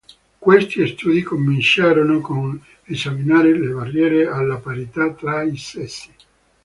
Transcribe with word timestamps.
Questi 0.39 0.87
studi 0.87 1.21
cominciarono 1.21 2.21
con 2.21 2.59
l'esaminare 2.85 3.55
le 3.55 3.67
barriere 3.71 4.25
alla 4.25 4.57
parità 4.57 5.11
tra 5.13 5.43
i 5.43 5.55
sessi. 5.57 6.11